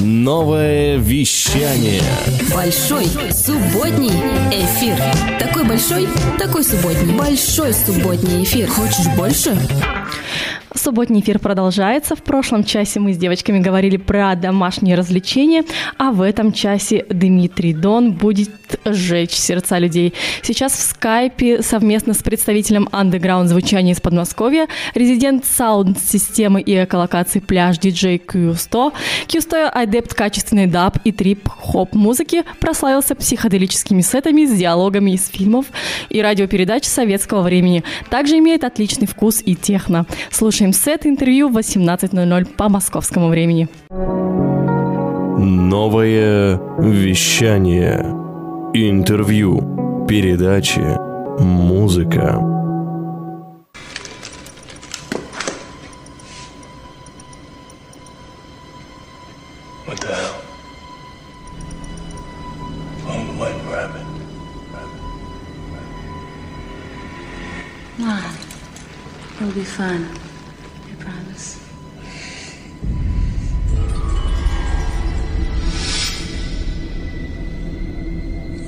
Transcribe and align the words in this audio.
Новое 0.00 0.96
вещание. 0.98 2.02
Большой 2.54 3.06
субботний 3.32 4.10
эфир. 4.52 4.96
Такой 5.40 5.64
большой, 5.64 6.08
такой 6.38 6.62
субботний. 6.62 7.14
Большой 7.14 7.74
субботний 7.74 8.44
эфир. 8.44 8.68
Хочешь 8.68 9.06
больше? 9.16 9.56
Субботний 10.78 11.20
эфир 11.22 11.40
продолжается. 11.40 12.14
В 12.14 12.22
прошлом 12.22 12.62
часе 12.62 13.00
мы 13.00 13.12
с 13.12 13.16
девочками 13.16 13.58
говорили 13.58 13.96
про 13.96 14.36
домашние 14.36 14.94
развлечения, 14.94 15.64
а 15.98 16.12
в 16.12 16.22
этом 16.22 16.52
часе 16.52 17.04
Дмитрий 17.10 17.74
Дон 17.74 18.12
будет 18.12 18.50
сжечь 18.84 19.32
сердца 19.32 19.78
людей. 19.80 20.14
Сейчас 20.42 20.72
в 20.74 20.80
скайпе 20.82 21.62
совместно 21.62 22.14
с 22.14 22.18
представителем 22.18 22.88
андеграунд 22.92 23.48
звучания 23.48 23.92
из 23.92 24.00
Подмосковья, 24.00 24.68
резидент 24.94 25.44
саунд-системы 25.44 26.60
и 26.60 26.84
эколокации 26.84 27.40
пляж 27.40 27.78
диджей 27.78 28.22
Q100. 28.24 28.92
Q100 29.26 29.64
адепт 29.66 30.14
качественной 30.14 30.66
даб 30.66 30.98
и 31.02 31.10
трип-хоп 31.10 31.92
музыки 31.94 32.44
прославился 32.60 33.16
психоделическими 33.16 34.00
сетами 34.00 34.46
с 34.46 34.56
диалогами 34.56 35.10
из 35.10 35.26
фильмов 35.26 35.66
и 36.08 36.22
радиопередач 36.22 36.84
советского 36.84 37.42
времени. 37.42 37.82
Также 38.10 38.38
имеет 38.38 38.62
отличный 38.62 39.08
вкус 39.08 39.42
и 39.44 39.56
техно. 39.56 40.06
Слушаем 40.30 40.67
сет 40.72 41.06
интервью 41.06 41.48
в 41.48 41.56
18.00 41.56 42.44
по 42.56 42.68
московскому 42.68 43.28
времени. 43.28 43.68
Новое 45.38 46.60
вещание. 46.78 48.00
Интервью. 48.74 50.06
Передачи. 50.08 50.82
Музыка. 51.40 52.38
What 59.86 60.00
the 60.00 60.08
hell? 60.08 60.40
Oh, 63.06 63.38
white 63.38 63.64
rabbit. 63.70 64.06
Mom, 67.98 68.34
it'll 69.40 69.52
be 69.52 69.64
fun. 69.64 70.17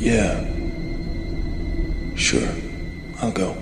Yeah. 0.00 0.42
Sure. 2.16 2.48
I'll 3.20 3.34
go. 3.34 3.54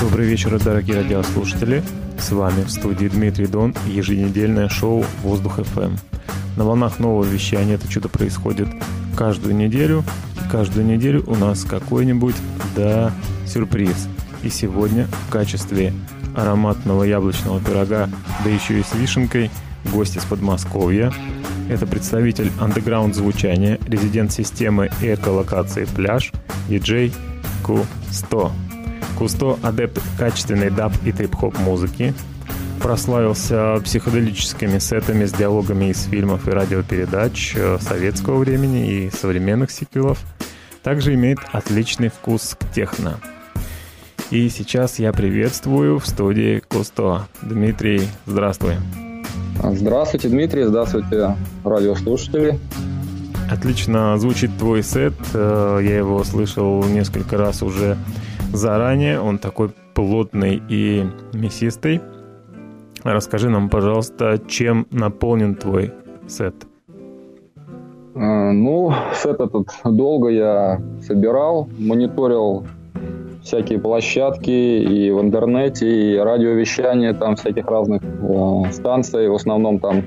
Добрый 0.00 0.26
вечер, 0.26 0.58
дорогие 0.58 0.96
радиослушатели. 0.96 1.84
С 2.18 2.32
вами 2.32 2.64
в 2.64 2.70
студии 2.70 3.06
Дмитрий 3.06 3.46
Дон 3.46 3.72
и 3.86 3.90
еженедельное 3.92 4.68
шоу 4.68 5.04
«Воздух 5.22 5.60
FM. 5.60 5.96
На 6.56 6.64
волнах 6.64 6.98
нового 6.98 7.22
вещания 7.22 7.76
это 7.76 7.86
чудо 7.86 8.08
происходит 8.08 8.66
каждую 9.16 9.54
неделю. 9.54 10.02
И 10.44 10.50
каждую 10.50 10.84
неделю 10.86 11.22
у 11.28 11.36
нас 11.36 11.62
какой-нибудь, 11.62 12.34
да, 12.74 13.12
сюрприз. 13.46 14.08
И 14.42 14.50
сегодня 14.50 15.06
в 15.26 15.30
качестве 15.30 15.92
ароматного 16.34 17.04
яблочного 17.04 17.60
пирога, 17.60 18.08
да 18.44 18.50
еще 18.50 18.78
и 18.78 18.82
с 18.82 18.94
вишенкой, 18.94 19.50
гость 19.92 20.16
из 20.16 20.24
Подмосковья. 20.24 21.12
Это 21.68 21.86
представитель 21.86 22.52
андеграунд 22.60 23.14
звучания, 23.14 23.78
резидент 23.86 24.32
системы 24.32 24.90
эко-локации 25.00 25.84
«Пляж», 25.84 26.32
диджей 26.68 27.12
Q100. 27.64 28.52
Кусто– 29.18 29.58
адепт 29.62 30.00
качественной 30.18 30.70
даб 30.70 30.92
и 31.04 31.10
трип-хоп 31.10 31.58
музыки. 31.58 32.14
Прославился 32.82 33.80
психоделическими 33.82 34.78
сетами 34.78 35.24
с 35.24 35.32
диалогами 35.32 35.86
из 35.86 36.04
фильмов 36.04 36.46
и 36.46 36.50
радиопередач 36.50 37.54
э, 37.56 37.78
советского 37.80 38.38
времени 38.38 39.06
и 39.06 39.10
современных 39.10 39.70
сиквелов. 39.70 40.18
Также 40.82 41.14
имеет 41.14 41.38
отличный 41.50 42.10
вкус 42.10 42.56
к 42.60 42.72
техно. 42.72 43.18
И 44.30 44.48
сейчас 44.48 44.98
я 44.98 45.12
приветствую 45.12 45.98
в 45.98 46.06
студии 46.06 46.60
Кусто. 46.68 47.22
Дмитрий, 47.42 48.02
здравствуй. 48.26 48.72
Здравствуйте, 49.62 50.28
Дмитрий, 50.28 50.64
здравствуйте, 50.64 51.36
радиослушатели. 51.64 52.58
Отлично 53.50 54.18
звучит 54.18 54.50
твой 54.58 54.82
сет. 54.82 55.14
Э, 55.32 55.78
Я 55.80 55.98
его 55.98 56.24
слышал 56.24 56.82
несколько 56.84 57.36
раз 57.38 57.62
уже 57.62 57.96
заранее. 58.52 59.20
Он 59.20 59.38
такой 59.38 59.70
плотный 59.94 60.60
и 60.68 61.06
мясистый. 61.32 62.00
Расскажи 63.04 63.48
нам, 63.48 63.68
пожалуйста, 63.70 64.40
чем 64.48 64.88
наполнен 64.90 65.54
твой 65.54 65.92
сет? 66.26 66.54
Э, 68.16 68.50
Ну, 68.50 68.92
сет 69.14 69.40
этот 69.40 69.68
долго 69.84 70.28
я 70.30 70.82
собирал, 71.06 71.68
мониторил 71.78 72.66
всякие 73.46 73.78
площадки 73.78 74.50
и 74.50 75.10
в 75.12 75.20
интернете, 75.20 75.86
и 75.88 76.16
радиовещание 76.16 77.14
там 77.14 77.36
всяких 77.36 77.66
разных 77.66 78.02
э, 78.02 78.72
станций, 78.72 79.28
в 79.28 79.34
основном 79.34 79.78
там 79.78 80.02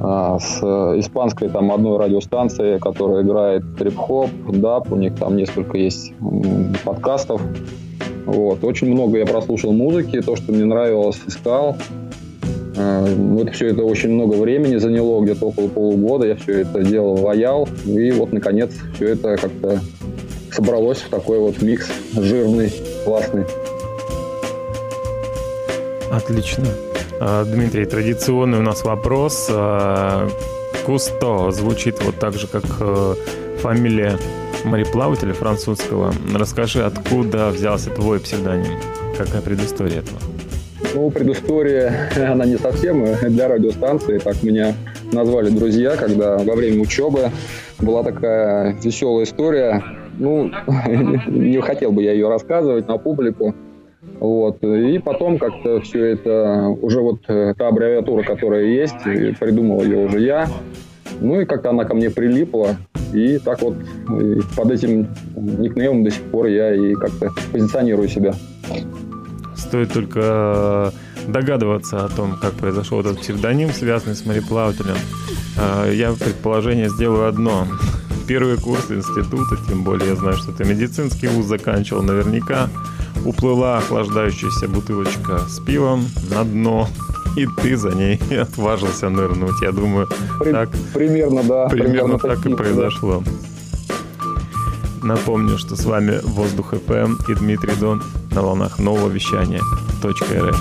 э, 0.00 0.38
с 0.40 0.62
испанской 0.98 1.50
там 1.50 1.70
одной 1.70 1.98
радиостанции, 1.98 2.78
которая 2.78 3.22
играет 3.24 3.62
трип-хоп, 3.78 4.30
даб, 4.48 4.90
у 4.90 4.96
них 4.96 5.14
там 5.16 5.36
несколько 5.36 5.76
есть 5.76 6.14
подкастов. 6.82 7.42
Вот. 8.24 8.64
Очень 8.64 8.92
много 8.92 9.18
я 9.18 9.26
прослушал 9.26 9.72
музыки, 9.72 10.22
то, 10.22 10.34
что 10.36 10.52
мне 10.52 10.64
нравилось, 10.64 11.20
искал. 11.26 11.76
Э, 12.78 13.04
Вот 13.14 13.50
все 13.50 13.66
это 13.66 13.84
очень 13.84 14.12
много 14.12 14.36
времени 14.36 14.76
заняло, 14.76 15.22
где-то 15.22 15.48
около 15.48 15.68
полугода 15.68 16.26
я 16.26 16.36
все 16.36 16.60
это 16.60 16.82
делал, 16.82 17.16
ваял, 17.16 17.68
и 17.84 18.12
вот 18.12 18.32
наконец 18.32 18.72
все 18.94 19.08
это 19.08 19.36
как-то 19.36 19.78
собралось 20.52 20.98
в 20.98 21.08
такой 21.08 21.38
вот 21.38 21.60
микс 21.62 21.88
жирный, 22.14 22.72
классный. 23.04 23.44
Отлично. 26.10 26.66
А, 27.20 27.44
Дмитрий, 27.44 27.86
традиционный 27.86 28.58
у 28.58 28.62
нас 28.62 28.84
вопрос. 28.84 29.48
А, 29.50 30.28
Кусто 30.84 31.50
звучит 31.52 32.02
вот 32.02 32.18
так 32.18 32.34
же, 32.34 32.48
как 32.48 32.64
э, 32.80 33.14
фамилия 33.60 34.18
мореплавателя 34.64 35.32
французского. 35.32 36.12
Расскажи, 36.34 36.82
откуда 36.82 37.50
взялся 37.50 37.90
твой 37.90 38.18
псевдоним? 38.18 38.80
Какая 39.16 39.42
предыстория 39.42 40.00
этого? 40.00 40.18
Ну, 40.94 41.10
предыстория, 41.10 42.10
она 42.16 42.44
не 42.44 42.58
совсем 42.58 43.06
для 43.28 43.46
радиостанции, 43.46 44.18
так 44.18 44.42
меня 44.42 44.74
назвали 45.12 45.50
друзья, 45.50 45.96
когда 45.96 46.38
во 46.38 46.54
время 46.56 46.82
учебы 46.82 47.30
была 47.78 48.02
такая 48.02 48.76
веселая 48.82 49.24
история. 49.24 50.01
Ну, 50.18 50.50
не 51.28 51.60
хотел 51.60 51.92
бы 51.92 52.02
я 52.02 52.12
ее 52.12 52.28
рассказывать 52.28 52.88
на 52.88 52.98
публику. 52.98 53.54
Вот. 54.20 54.62
И 54.62 54.98
потом 54.98 55.38
как-то 55.38 55.80
все 55.80 56.04
это, 56.06 56.68
уже 56.80 57.00
вот 57.00 57.20
э, 57.28 57.54
та 57.56 57.68
аббревиатура, 57.68 58.22
которая 58.22 58.64
есть, 58.64 59.02
придумал 59.38 59.82
ее 59.82 60.06
уже 60.06 60.20
я. 60.20 60.48
Ну 61.20 61.40
и 61.40 61.44
как-то 61.44 61.70
она 61.70 61.84
ко 61.84 61.94
мне 61.94 62.10
прилипла. 62.10 62.76
И 63.12 63.38
так 63.38 63.60
вот 63.62 63.74
под 64.56 64.70
этим 64.70 65.08
никнеймом 65.36 66.04
до 66.04 66.10
сих 66.10 66.22
пор 66.22 66.46
я 66.46 66.74
и 66.74 66.94
как-то 66.94 67.30
позиционирую 67.52 68.08
себя. 68.08 68.32
Стоит 69.56 69.92
только 69.92 70.92
догадываться 71.28 72.04
о 72.04 72.08
том, 72.08 72.36
как 72.40 72.54
произошел 72.54 73.00
этот 73.00 73.20
псевдоним, 73.20 73.70
связанный 73.70 74.14
с 74.14 74.24
мореплавателем. 74.26 74.96
А, 75.58 75.90
Я 75.90 76.12
предположение 76.12 76.88
сделаю 76.88 77.28
одно. 77.28 77.66
Первый 78.32 78.56
курс 78.56 78.90
института, 78.90 79.58
тем 79.68 79.82
более 79.84 80.08
я 80.08 80.16
знаю, 80.16 80.38
что 80.38 80.52
ты 80.52 80.64
медицинский 80.64 81.28
вуз 81.28 81.44
заканчивал, 81.44 82.02
наверняка 82.02 82.70
уплыла 83.26 83.76
охлаждающаяся 83.76 84.68
бутылочка 84.68 85.40
с 85.50 85.60
пивом 85.60 86.06
на 86.30 86.42
дно, 86.42 86.88
и 87.36 87.46
ты 87.60 87.76
за 87.76 87.90
ней 87.90 88.18
отважился 88.40 89.10
нырнуть. 89.10 89.60
Я 89.60 89.70
думаю, 89.72 90.08
При- 90.40 90.50
так 90.50 90.70
примерно, 90.94 91.42
да. 91.42 91.68
примерно 91.68 92.18
так 92.18 92.38
и 92.38 92.42
такие, 92.44 92.56
да. 92.56 92.62
произошло. 92.62 93.22
Напомню, 95.02 95.58
что 95.58 95.76
с 95.76 95.84
вами 95.84 96.18
Воздух 96.22 96.72
ФМ 96.86 97.16
и 97.28 97.34
Дмитрий 97.34 97.74
Дон 97.78 98.02
на 98.30 98.40
волнах 98.40 98.78
нового 98.78 99.10
вещания 99.10 99.60
.рф. 100.02 100.56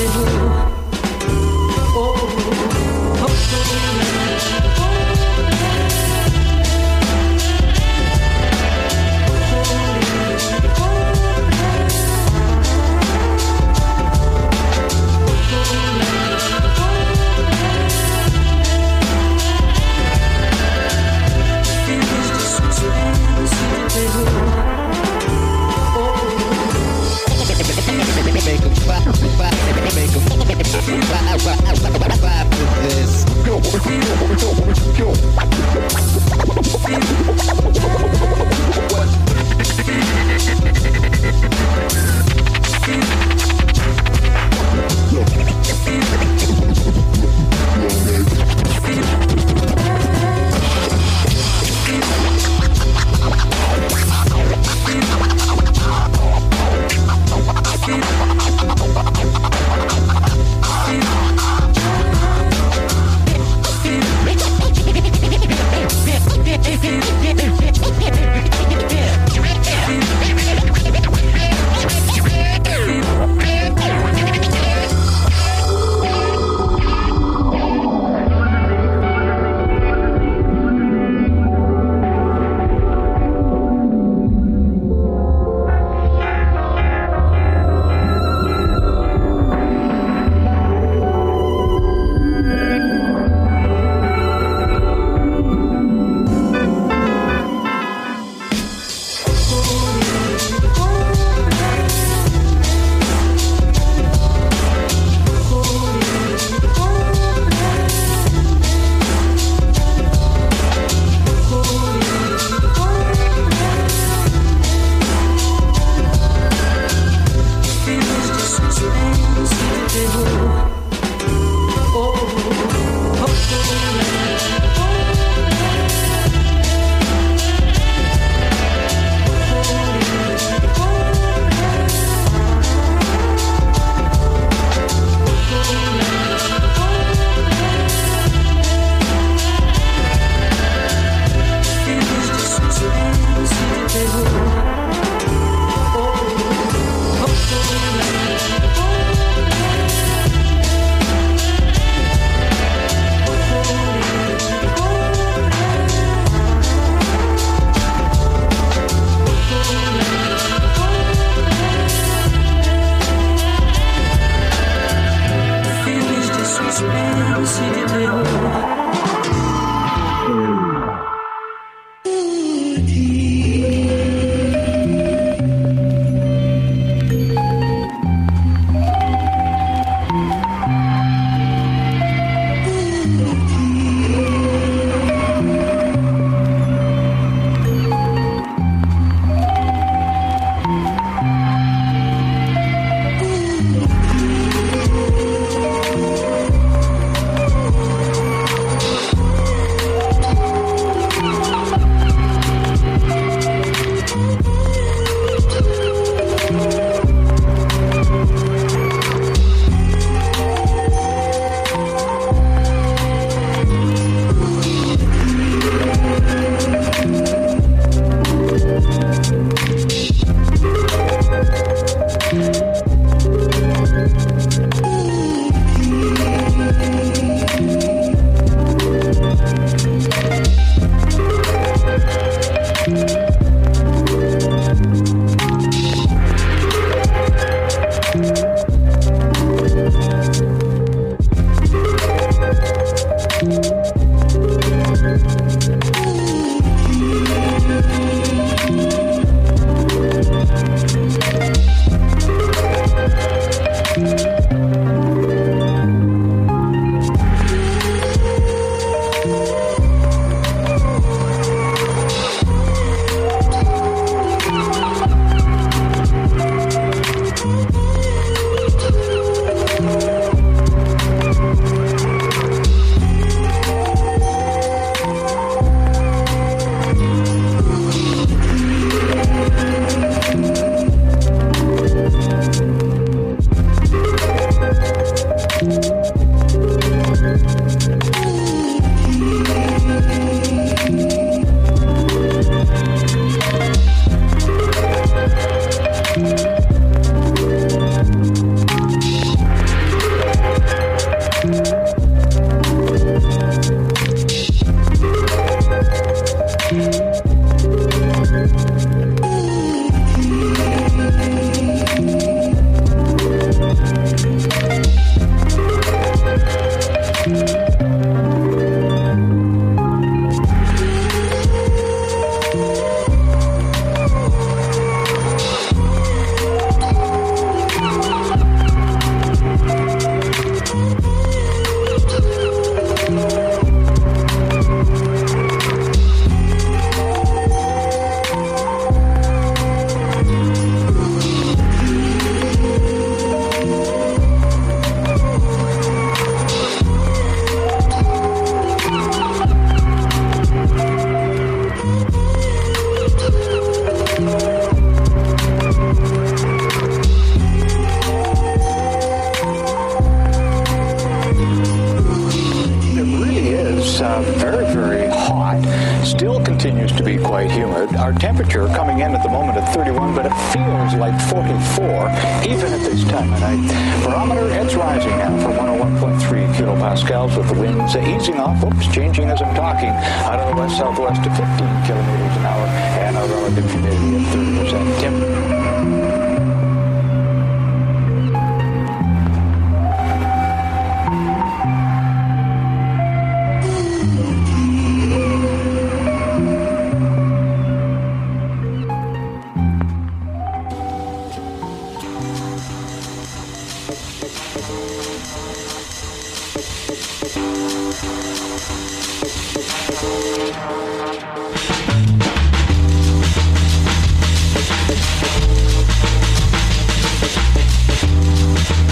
rendezvous 0.00 0.39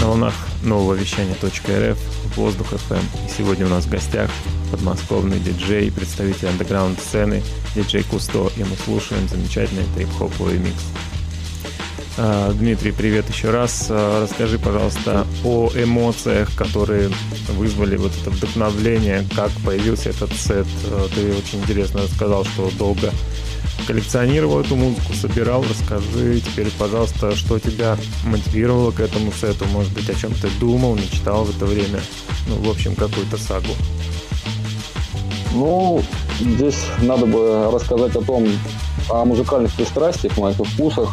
волнах 0.09 0.33
нового 0.63 0.95
вещания 0.95 1.35
.рф, 1.35 1.97
Воздух 2.35 2.73
FM. 2.73 3.03
И 3.27 3.37
сегодня 3.37 3.67
у 3.67 3.69
нас 3.69 3.85
в 3.85 3.91
гостях 3.91 4.31
подмосковный 4.71 5.37
диджей, 5.37 5.91
представитель 5.91 6.47
андеграунд 6.47 6.99
сцены, 6.99 7.43
диджей 7.75 8.01
Кусто, 8.03 8.49
и 8.57 8.63
мы 8.63 8.75
слушаем 8.83 9.27
замечательный 9.27 9.83
трип-хоповый 9.95 10.57
микс. 10.57 10.81
А, 12.17 12.51
Дмитрий, 12.53 12.91
привет 12.91 13.29
еще 13.29 13.51
раз. 13.51 13.85
А, 13.91 14.23
Расскажи, 14.23 14.57
пожалуйста, 14.57 15.27
о 15.43 15.69
эмоциях, 15.75 16.55
которые 16.55 17.11
вызвали 17.49 17.95
вот 17.95 18.11
это 18.19 18.31
вдохновление, 18.31 19.27
как 19.35 19.51
появился 19.63 20.09
этот 20.09 20.33
сет. 20.33 20.65
А, 20.85 21.07
Ты 21.13 21.35
очень 21.35 21.59
интересно 21.59 22.01
рассказал, 22.01 22.45
что 22.45 22.71
долго 22.79 23.11
коллекционировал 23.89 24.59
эту 24.59 24.75
музыку, 24.75 25.13
собирал. 25.13 25.65
Расскажи 25.67 26.41
теперь, 26.41 26.67
пожалуйста, 26.77 27.35
что 27.35 27.57
тебя 27.57 27.97
мотивировало 28.23 28.91
к 28.91 28.99
этому 28.99 29.31
сету? 29.31 29.65
Может 29.73 29.91
быть, 29.93 30.07
о 30.11 30.13
чем 30.13 30.31
ты 30.31 30.47
думал, 30.59 30.95
мечтал 30.95 31.43
в 31.43 31.55
это 31.55 31.65
время? 31.65 31.99
Ну, 32.47 32.57
в 32.57 32.69
общем, 32.69 32.93
какую-то 32.93 33.37
сагу. 33.37 33.73
Ну, 35.55 36.03
здесь 36.39 36.77
надо 37.01 37.25
бы 37.25 37.71
рассказать 37.73 38.15
о 38.15 38.21
том, 38.21 38.47
о 39.09 39.25
музыкальных 39.25 39.73
пристрастиях, 39.73 40.37
моих 40.37 40.57
вкусах. 40.57 41.11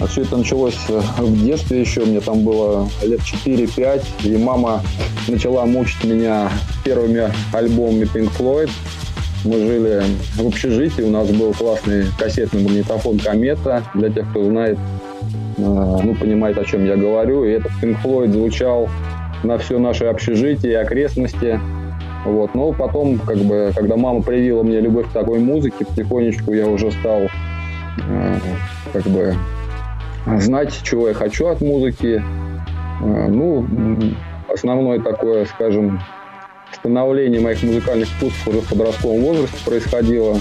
А 0.00 0.08
все 0.08 0.22
это 0.22 0.36
началось 0.36 0.78
э, 0.88 1.00
в 1.18 1.44
детстве 1.44 1.80
еще, 1.80 2.04
мне 2.04 2.20
там 2.20 2.42
было 2.42 2.88
лет 3.02 3.20
4-5, 3.20 4.02
и 4.24 4.36
мама 4.36 4.82
начала 5.28 5.64
мучить 5.64 6.02
меня 6.02 6.50
первыми 6.84 7.32
альбомами 7.52 8.08
Pink 8.12 8.32
Floyd. 8.36 8.70
Мы 9.44 9.56
жили 9.56 10.02
в 10.36 10.46
общежитии, 10.46 11.02
у 11.02 11.10
нас 11.10 11.30
был 11.30 11.54
классный 11.54 12.04
кассетный 12.18 12.62
магнитофон 12.62 13.18
«Комета», 13.18 13.82
для 13.94 14.10
тех, 14.10 14.28
кто 14.30 14.44
знает, 14.44 14.78
э, 15.56 15.62
ну, 15.62 16.14
понимает, 16.14 16.58
о 16.58 16.64
чем 16.64 16.84
я 16.84 16.96
говорю. 16.96 17.44
И 17.44 17.50
этот 17.50 17.72
Pink 17.82 17.96
Floyd 18.04 18.32
звучал 18.32 18.88
на 19.42 19.56
все 19.56 19.78
наше 19.78 20.04
общежитие 20.04 20.72
и 20.72 20.76
окрестности. 20.76 21.58
Вот. 22.26 22.54
Но 22.54 22.72
потом, 22.72 23.18
как 23.18 23.38
бы, 23.38 23.72
когда 23.74 23.96
мама 23.96 24.22
привила 24.22 24.62
мне 24.62 24.80
любовь 24.80 25.08
к 25.08 25.12
такой 25.12 25.38
музыке, 25.38 25.86
потихонечку 25.86 26.52
я 26.52 26.66
уже 26.66 26.90
стал 26.92 27.22
э, 28.08 28.38
как 28.92 29.04
бы 29.04 29.34
знать, 30.38 30.78
чего 30.82 31.08
я 31.08 31.14
хочу 31.14 31.46
от 31.46 31.62
музыки. 31.62 32.22
Э, 33.02 33.26
Ну, 33.28 33.66
основное 34.52 35.00
такое, 35.00 35.46
скажем, 35.46 35.98
становление 36.74 37.40
моих 37.40 37.62
музыкальных 37.62 38.08
вкусов 38.08 38.48
уже 38.48 38.60
в 38.60 38.68
подростковом 38.68 39.22
возрасте 39.22 39.56
происходило. 39.64 40.40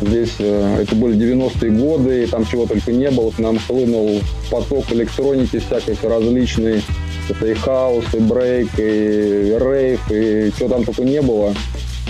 Здесь 0.00 0.34
э, 0.38 0.82
это 0.82 0.94
были 0.94 1.16
90-е 1.16 1.70
годы, 1.72 2.24
и 2.24 2.26
там 2.26 2.46
чего 2.46 2.66
только 2.66 2.92
не 2.92 3.10
было. 3.10 3.30
К 3.30 3.38
нам 3.38 3.58
хлынул 3.58 4.20
поток 4.50 4.84
электроники 4.92 5.58
всякой 5.58 5.96
различной. 6.02 6.82
Это 7.28 7.46
и 7.46 7.54
хаус, 7.54 8.04
и 8.14 8.18
брейк, 8.18 8.68
и 8.78 9.56
рейв, 9.58 10.00
и 10.10 10.50
что 10.54 10.68
там 10.68 10.84
только 10.84 11.02
не 11.02 11.20
было. 11.20 11.52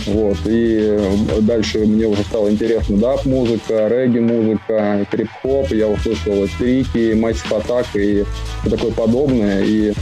Вот. 0.06 0.36
И 0.46 0.78
э, 0.80 1.40
дальше 1.40 1.78
мне 1.80 2.06
уже 2.06 2.22
стало 2.22 2.50
интересно 2.50 2.96
даб-музыка, 2.96 3.88
регги-музыка, 3.88 5.06
трип-хоп. 5.10 5.70
Я 5.70 5.88
услышал 5.88 6.46
Tricky, 6.58 7.14
Massive 7.14 7.38
Attack 7.50 7.86
и 7.94 8.24
такое 8.68 8.92
подобное. 8.92 9.62
И 9.64 9.92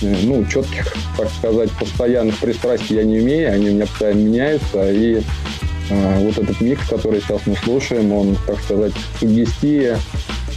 ну, 0.00 0.44
четких, 0.44 0.94
так 1.16 1.28
сказать, 1.30 1.70
постоянных 1.78 2.38
пристрастий 2.38 2.96
я 2.96 3.04
не 3.04 3.18
имею, 3.18 3.52
они 3.52 3.70
у 3.70 3.74
меня 3.74 3.86
постоянно 3.86 4.20
меняются. 4.20 4.92
И 4.92 5.22
э, 5.90 6.24
вот 6.24 6.38
этот 6.38 6.60
микс, 6.60 6.86
который 6.88 7.20
сейчас 7.20 7.40
мы 7.46 7.56
слушаем, 7.56 8.12
он, 8.12 8.36
так 8.46 8.60
сказать, 8.60 8.92
сугестия 9.18 9.98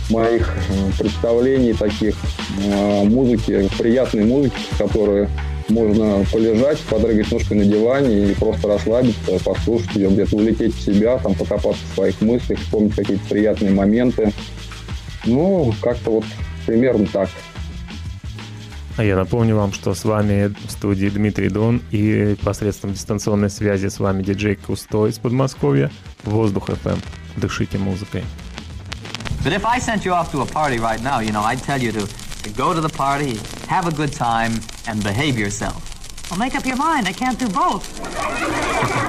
моих 0.10 0.54
э, 0.70 0.92
представлений 1.00 1.74
таких 1.74 2.16
э, 2.64 3.04
музыки, 3.04 3.70
приятной 3.78 4.26
музыки, 4.26 4.56
которую 4.78 5.30
можно 5.70 6.26
полежать, 6.32 6.80
подрыгать 6.82 7.32
ножкой 7.32 7.58
на 7.58 7.66
диване 7.66 8.32
и 8.32 8.36
просто 8.36 8.68
расслабиться, 8.68 9.40
послушать 9.44 9.96
ее, 9.96 10.10
где-то 10.10 10.36
улететь 10.36 10.76
в 10.76 10.82
себя, 10.82 11.18
там 11.18 11.34
покопаться 11.34 11.82
в 11.92 11.96
своих 11.96 12.20
мыслях, 12.22 12.60
вспомнить 12.60 12.96
какие-то 12.96 13.24
приятные 13.30 13.72
моменты. 13.72 14.34
Ну, 15.26 15.74
как-то 15.82 16.12
вот 16.12 16.26
примерно 16.66 17.08
так. 17.12 17.30
А 18.98 19.04
я 19.04 19.16
напомню 19.16 19.56
вам, 19.56 19.74
что 19.74 19.94
с 19.94 20.04
вами 20.04 20.54
в 20.68 20.72
студии 20.72 21.08
Дмитрий 21.08 21.50
Дон 21.50 21.82
и 21.92 22.36
посредством 22.44 22.94
дистанционной 22.94 23.50
связи 23.50 23.88
с 23.88 24.00
вами 24.00 24.22
диджей 24.22 24.56
Кусто 24.56 25.08
из 25.08 25.18
Подмосковья, 25.18 25.90
Воздух 26.24 26.70
FM. 26.70 27.00
Дышите 27.38 27.78
музыкой. 27.78 28.24
But 29.44 29.54
if 29.54 29.66
I 29.66 29.80
sent 29.80 30.06
you 30.06 30.14
off 30.14 30.32
to 30.34 30.42
a 30.42 30.46
party 30.46 30.78
right 30.78 31.02
now, 31.02 31.20
you 31.20 31.32
know, 31.32 31.42
I'd 31.42 31.64
tell 31.64 31.82
you 31.82 31.92
to, 31.94 32.06
to 32.44 32.50
go 32.52 32.74
to 32.74 32.82
the 32.82 32.90
party, 32.96 33.40
have 33.68 33.88
a 33.88 33.92
good 33.92 34.14
time, 34.14 34.52
and 34.88 35.02
behave 35.04 35.40
yourself. 35.40 35.82
Well, 36.30 36.40
make 36.40 36.56
up 36.56 36.66
your 36.66 36.78
mind. 36.78 37.08
I 37.08 37.14
can't 37.14 37.40
do 37.40 37.48
both. 37.50 38.00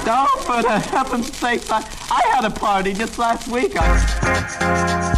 No, 0.06 0.26
for 0.40 0.62
the 0.62 0.78
heaven's 0.90 1.36
sake, 1.36 1.62
I, 1.70 1.84
I 2.10 2.22
had 2.34 2.44
a 2.44 2.50
party 2.50 2.94
just 2.94 3.18
last 3.18 3.46
week. 3.48 3.72
I... 3.76 5.11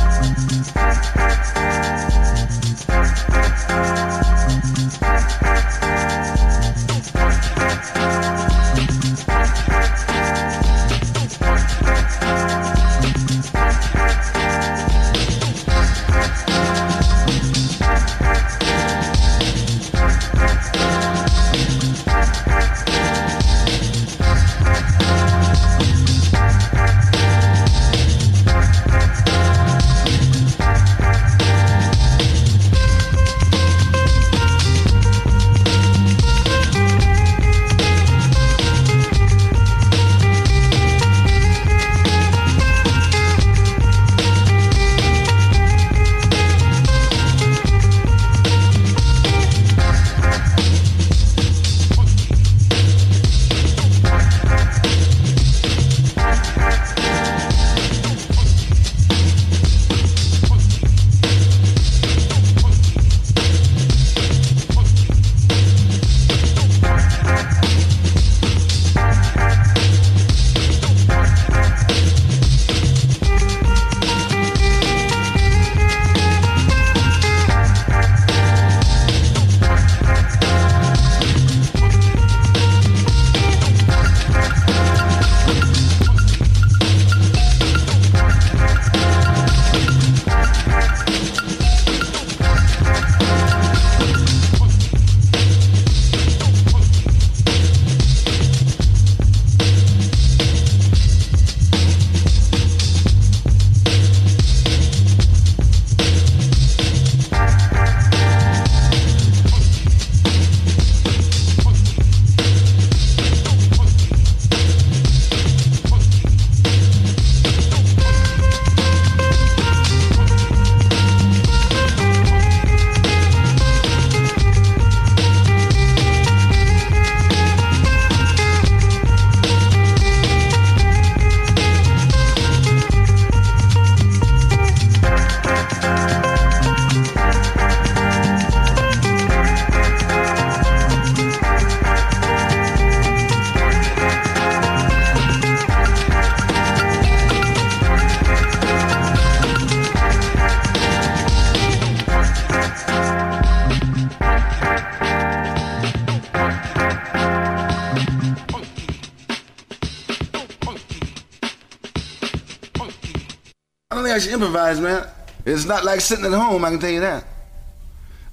actually 164.14 164.34
improvise, 164.34 164.80
man. 164.80 165.08
It's 165.44 165.64
not 165.64 165.84
like 165.84 166.00
sitting 166.00 166.24
at 166.24 166.32
home, 166.32 166.64
I 166.64 166.70
can 166.70 166.78
tell 166.78 166.90
you 166.90 167.00
that. 167.00 167.24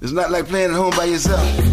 It's 0.00 0.12
not 0.12 0.30
like 0.30 0.46
playing 0.46 0.70
at 0.70 0.76
home 0.76 0.90
by 0.96 1.04
yourself. 1.04 1.71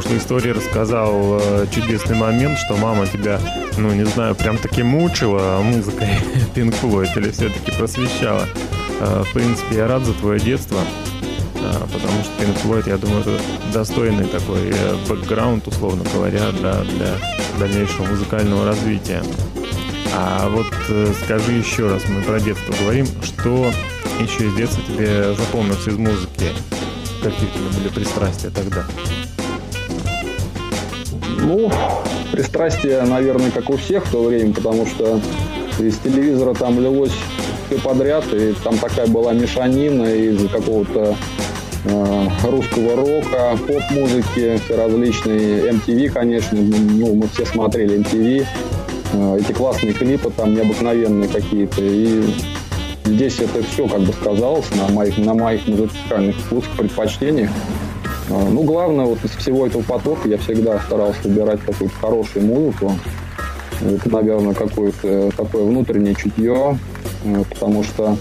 Прошлой 0.00 0.16
истории 0.16 0.50
рассказал 0.52 1.38
э, 1.42 1.66
чудесный 1.70 2.16
момент, 2.16 2.56
что 2.56 2.74
мама 2.74 3.06
тебя, 3.06 3.38
ну, 3.76 3.92
не 3.92 4.06
знаю, 4.06 4.34
прям 4.34 4.56
таки 4.56 4.82
мучила 4.82 5.60
музыкой 5.62 6.08
Pink 6.54 6.74
Floyd 6.80 7.10
или 7.16 7.30
все-таки 7.30 7.70
просвещала. 7.72 8.46
Э, 9.00 9.22
В 9.26 9.34
принципе, 9.34 9.76
я 9.76 9.88
рад 9.88 10.02
за 10.06 10.14
твое 10.14 10.40
детство, 10.40 10.78
э, 10.80 11.72
потому 11.92 12.22
что 12.22 12.32
Pink 12.42 12.56
Floyd, 12.64 12.88
я 12.88 12.96
думаю, 12.96 13.20
это 13.20 13.38
достойный 13.74 14.24
такой 14.24 14.72
бэкграунд, 15.06 15.68
условно 15.68 16.02
говоря, 16.14 16.50
да, 16.62 16.82
для 16.82 17.12
дальнейшего 17.58 18.06
музыкального 18.06 18.64
развития. 18.64 19.22
А 20.16 20.48
вот 20.48 20.66
скажи 21.24 21.52
еще 21.52 21.90
раз, 21.90 22.04
мы 22.08 22.22
про 22.22 22.40
детство 22.40 22.72
говорим, 22.80 23.06
что 23.22 23.70
еще 24.18 24.46
из 24.46 24.54
детства 24.54 24.82
тебе 24.82 25.34
запомнилось 25.34 25.86
из 25.86 25.98
музыки? 25.98 26.46
Какие 27.22 27.48
у 27.48 27.52
тебя 27.52 27.78
были 27.78 27.88
пристрастия 27.88 28.48
тогда? 28.48 28.86
Ну, 31.50 31.68
пристрастие, 32.30 33.02
наверное, 33.02 33.50
как 33.50 33.70
у 33.70 33.76
всех 33.76 34.06
в 34.06 34.12
то 34.12 34.22
время, 34.22 34.54
потому 34.54 34.86
что 34.86 35.20
из 35.80 35.98
телевизора 35.98 36.54
там 36.54 36.80
лилось 36.80 37.10
все 37.66 37.80
подряд, 37.80 38.24
и 38.32 38.54
там 38.62 38.78
такая 38.78 39.08
была 39.08 39.32
мешанина 39.32 40.04
из 40.04 40.48
какого-то 40.48 41.16
э, 41.86 42.26
русского 42.44 42.94
рока, 42.94 43.58
поп-музыки, 43.66 44.60
все 44.64 44.76
различные, 44.76 45.72
MTV, 45.72 46.10
конечно, 46.10 46.56
ну, 46.56 47.14
мы 47.16 47.26
все 47.26 47.44
смотрели 47.44 47.98
MTV, 47.98 48.46
э, 49.14 49.38
эти 49.40 49.50
классные 49.50 49.92
клипы 49.92 50.30
там 50.30 50.54
необыкновенные 50.54 51.28
какие-то, 51.28 51.82
и 51.82 52.32
здесь 53.06 53.40
это 53.40 53.64
все 53.64 53.88
как 53.88 54.02
бы 54.02 54.12
сказалось 54.12 54.70
на 54.76 54.86
моих, 54.94 55.18
на 55.18 55.34
моих 55.34 55.66
музыкальных 55.66 56.36
вкусах, 56.36 56.70
предпочтениях. 56.76 57.50
А, 58.30 58.48
Ну, 58.48 58.62
главное, 58.62 59.06
вот 59.06 59.18
из 59.24 59.30
всего 59.30 59.66
этого 59.66 59.82
потока 59.82 60.28
я 60.28 60.38
всегда 60.38 60.78
старался 60.80 61.20
выбирать 61.24 61.60
какую-то 61.60 61.96
хорошую 61.96 62.46
музыку. 62.46 62.92
Это, 63.80 64.10
наверное, 64.10 64.54
какое-то 64.54 65.30
такое 65.36 65.64
внутреннее 65.64 66.14
чутье, 66.14 66.78
э, 67.24 67.42
потому 67.48 67.82
что 67.82 68.16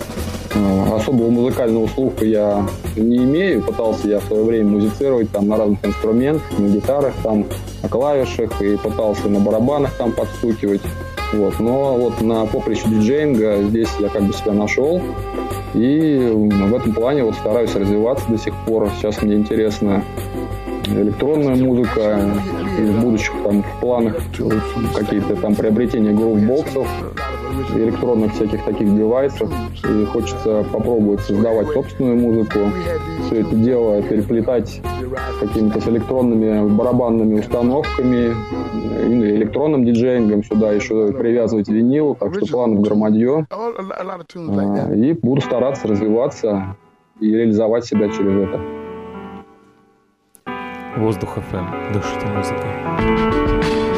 э, 0.55 0.95
особого 0.95 1.29
музыкального 1.29 1.87
слуха 1.87 2.25
я 2.25 2.65
не 2.95 3.17
имею. 3.17 3.61
Пытался 3.61 4.07
я 4.07 4.19
в 4.19 4.23
свое 4.23 4.43
время 4.43 4.69
музицировать 4.69 5.29
там 5.31 5.47
на 5.47 5.57
разных 5.57 5.83
инструментах, 5.83 6.57
на 6.57 6.67
гитарах, 6.67 7.13
там, 7.23 7.45
на 7.83 7.89
клавишах, 7.89 8.61
и 8.61 8.77
пытался 8.77 9.27
на 9.27 9.39
барабанах 9.39 9.93
там 9.97 10.13
подстукивать. 10.13 10.81
Вот. 11.33 11.59
Но 11.59 11.95
вот 11.97 12.21
на 12.21 12.45
поприще 12.45 12.87
диджеинга 12.87 13.63
здесь 13.63 13.89
я 13.99 14.07
как 14.09 14.23
бы 14.23 14.33
себя 14.33 14.53
нашел. 14.53 15.01
И 15.73 16.17
в 16.33 16.75
этом 16.75 16.93
плане 16.93 17.23
вот 17.23 17.35
стараюсь 17.35 17.75
развиваться 17.75 18.27
до 18.29 18.37
сих 18.37 18.53
пор. 18.65 18.89
Сейчас 18.97 19.21
мне 19.21 19.35
интересна 19.35 20.03
электронная 20.87 21.55
музыка, 21.55 22.19
и 22.79 22.81
в 22.81 23.01
будущих 23.01 23.33
там 23.43 23.61
в 23.61 23.79
планах 23.79 24.15
какие-то 24.95 25.35
там 25.35 25.53
приобретения 25.55 26.11
грув-боксов, 26.11 26.87
электронных 27.75 28.33
всяких 28.33 28.63
таких 28.63 28.95
девайсов. 28.95 29.49
И 29.83 30.05
хочется 30.05 30.65
попробовать 30.71 31.21
создавать 31.21 31.67
собственную 31.69 32.17
музыку. 32.17 32.59
Все 33.25 33.41
это 33.41 33.55
дело 33.55 34.01
переплетать 34.01 34.81
какими-то 35.39 35.81
с 35.81 35.87
электронными 35.87 36.69
барабанными 36.69 37.39
установками, 37.39 38.33
электронным 39.35 39.85
диджеингом 39.85 40.43
сюда 40.43 40.71
еще 40.71 41.11
привязывать 41.13 41.67
винил, 41.69 42.15
так 42.15 42.35
что 42.35 42.45
планов 42.45 42.81
громадье. 42.81 43.47
А, 43.49 44.93
И 44.93 45.13
буду 45.13 45.41
стараться 45.41 45.87
развиваться 45.87 46.75
и 47.19 47.31
реализовать 47.31 47.85
себя 47.85 48.09
через 48.09 48.47
это. 48.47 48.61
Воздух 50.97 51.37
FM. 51.37 51.93
Дышите 51.93 52.25
музыкой. 52.27 53.88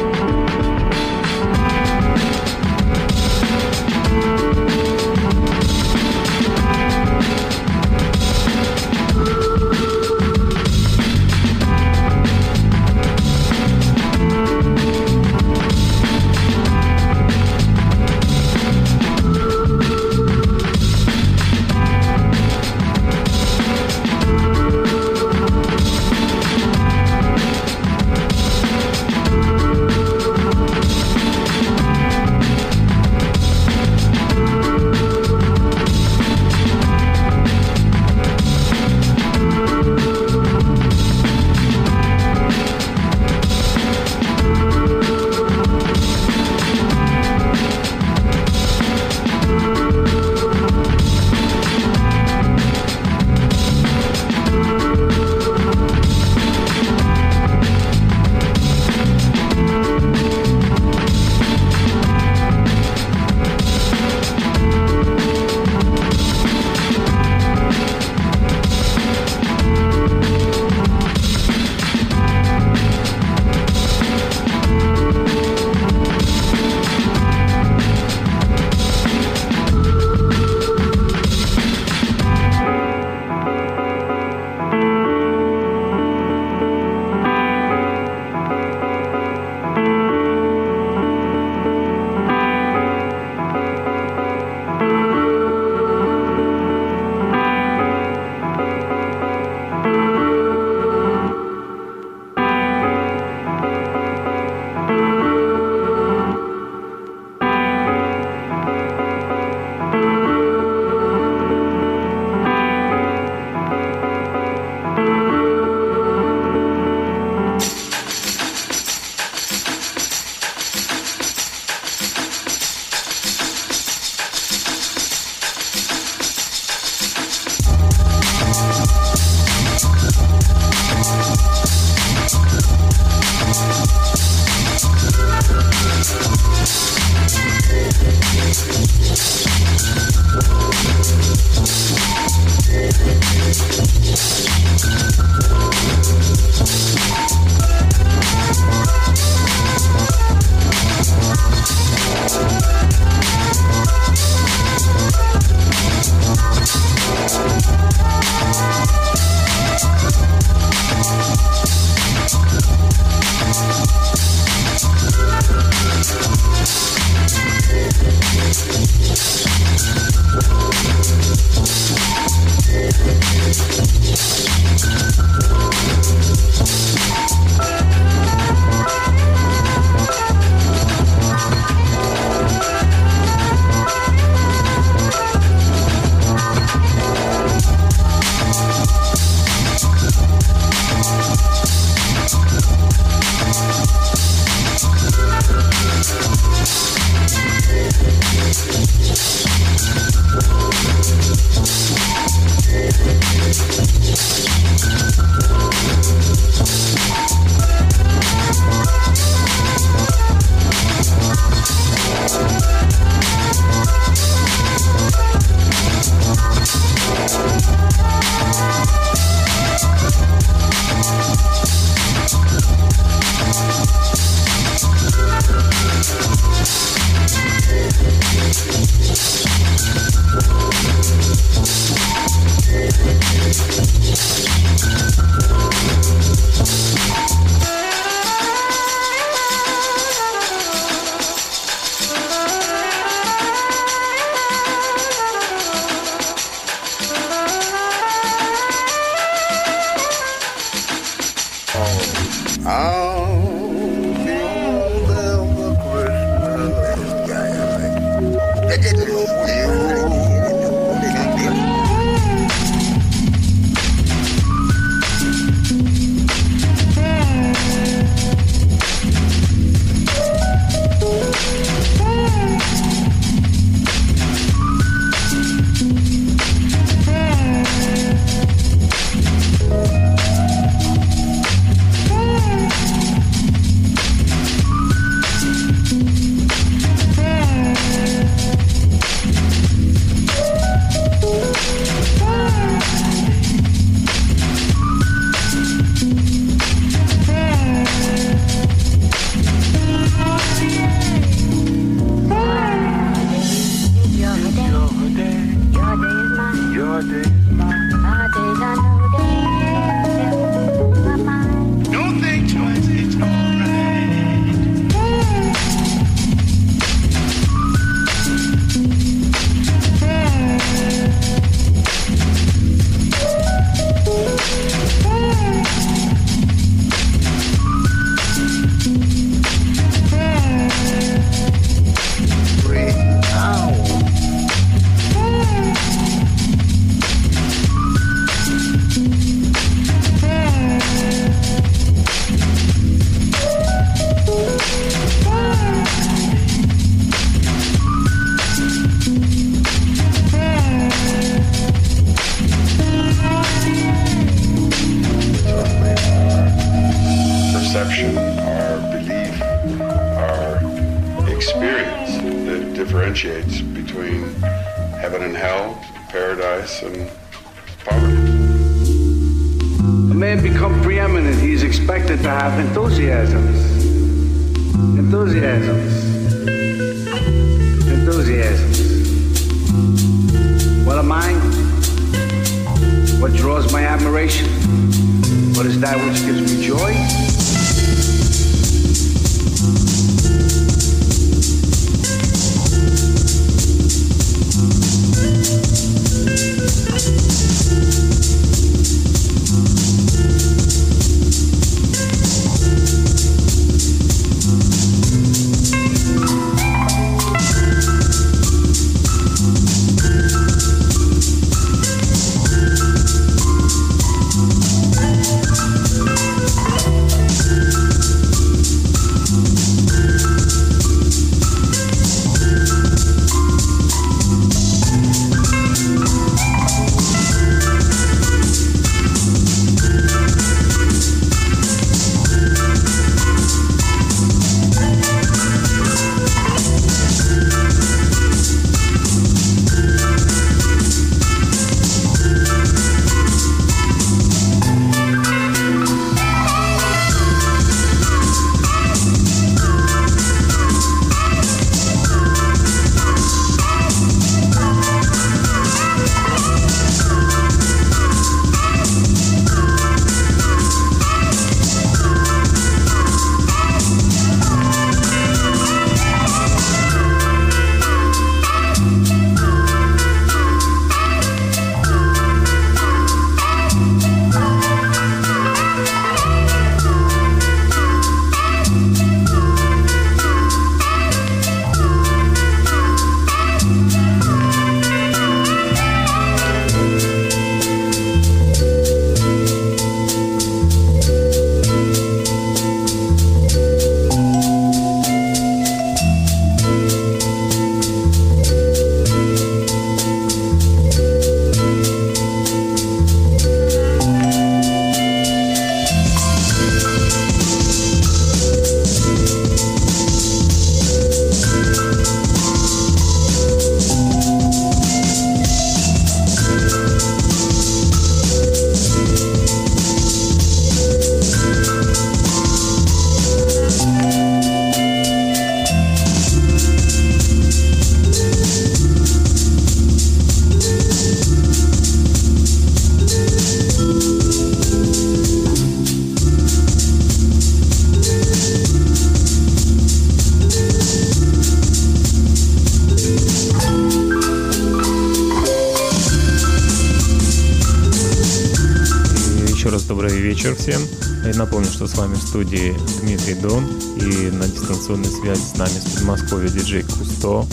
Напомню, 551.52 551.70
что 551.70 551.86
с 551.86 551.98
вами 551.98 552.14
в 552.14 552.22
студии 552.22 552.74
Дмитрий 553.02 553.34
Дон 553.34 553.66
и 553.96 554.30
на 554.30 554.48
дистанционной 554.48 555.10
связи 555.10 555.42
с 555.42 555.54
нами 555.58 555.68
с 555.68 555.96
Подмосковья 555.96 556.48
диджей 556.48 556.82
Кусто. 556.82 557.44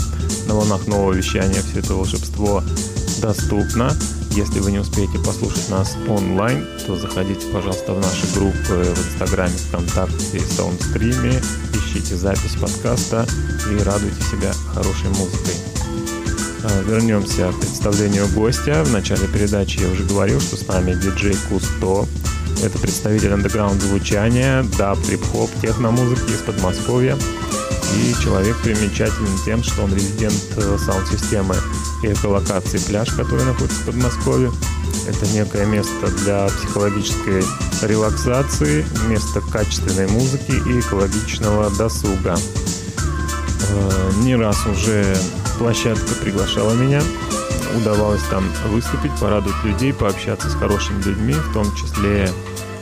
На 0.48 0.56
волнах 0.56 0.88
нового 0.88 1.12
вещания 1.12 1.62
все 1.62 1.80
это 1.80 1.96
волшебство 1.96 2.64
доступно. 3.22 3.92
Если 4.32 4.62
вы 4.62 4.72
не 4.72 4.80
успеете 4.80 5.20
послушать 5.20 5.68
нас 5.68 5.98
онлайн, 6.08 6.66
то 6.88 6.96
заходите, 6.96 7.46
пожалуйста, 7.48 7.94
в 7.94 8.00
наши 8.00 8.26
группы 8.34 8.86
в 8.96 9.06
Инстаграме, 9.06 9.58
ВКонтакте 9.68 10.38
и 10.38 10.54
Саундстриме, 10.56 11.42
ищите 11.74 12.16
запись 12.16 12.56
подкаста 12.56 13.28
и 13.70 13.84
радуйте 13.84 14.22
себя 14.32 14.54
хорошей 14.74 15.10
музыкой. 15.10 15.56
А, 16.64 16.82
вернемся 16.84 17.52
к 17.52 17.60
представлению 17.60 18.30
гостя. 18.30 18.82
В 18.86 18.94
начале 18.94 19.28
передачи 19.28 19.80
я 19.80 19.90
уже 19.90 20.06
говорил, 20.06 20.40
что 20.40 20.56
с 20.56 20.66
нами 20.68 20.94
диджей 20.94 21.36
Кусто. 21.50 22.08
Это 22.62 22.78
представитель 22.78 23.32
андеграунд 23.32 23.82
звучания, 23.82 24.66
даб, 24.78 25.00
трип-хоп, 25.04 25.50
техномузыки 25.62 26.32
из 26.32 26.42
Подмосковья. 26.42 27.18
И 27.96 28.14
человек 28.22 28.58
примечателен 28.58 29.30
тем, 29.46 29.64
что 29.64 29.84
он 29.84 29.94
резидент 29.94 30.36
э, 30.58 30.78
саунд-системы 30.78 31.56
эколокации 32.04 32.78
«Пляж», 32.80 33.10
который 33.12 33.46
находится 33.46 33.82
в 33.82 33.86
Подмосковье. 33.86 34.52
Это 35.08 35.26
некое 35.28 35.66
место 35.66 36.08
для 36.24 36.48
психологической 36.48 37.44
релаксации, 37.82 38.86
место 39.08 39.40
качественной 39.40 40.08
музыки 40.08 40.52
и 40.52 40.80
экологичного 40.82 41.70
досуга. 41.78 42.36
Э, 43.70 44.12
не 44.18 44.36
раз 44.36 44.58
уже 44.66 45.16
площадка 45.58 46.14
приглашала 46.22 46.74
меня 46.74 47.02
удавалось 47.76 48.24
там 48.30 48.46
выступить, 48.68 49.12
порадовать 49.20 49.64
людей, 49.64 49.94
пообщаться 49.94 50.50
с 50.50 50.56
хорошими 50.56 51.02
людьми, 51.04 51.34
в 51.34 51.54
том 51.54 51.66
числе 51.76 52.30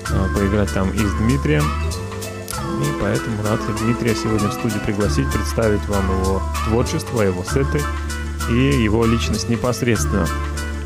э, 0.09 0.35
поиграть 0.35 0.73
там 0.73 0.91
и 0.91 0.99
с 0.99 1.13
Дмитрием. 1.13 1.63
И 2.81 3.01
поэтому 3.01 3.41
рад 3.43 3.59
Дмитрия 3.81 4.15
сегодня 4.15 4.49
в 4.49 4.53
студии 4.53 4.79
пригласить, 4.85 5.31
представить 5.31 5.85
вам 5.87 6.05
его 6.19 6.41
творчество, 6.65 7.21
его 7.21 7.43
сеты 7.43 7.81
и 8.49 8.83
его 8.83 9.05
личность 9.05 9.49
непосредственно. 9.49 10.27